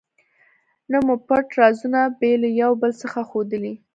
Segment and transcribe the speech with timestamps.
[0.91, 3.73] نه مو پټ رازونه بې له یو بل څخه ښودلي.